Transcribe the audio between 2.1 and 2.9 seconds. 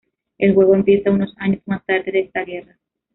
de esta guerra.